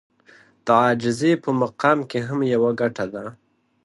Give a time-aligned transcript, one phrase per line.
[0.65, 3.25] د عاجزي په مقام کې هم يوه ګټه ده.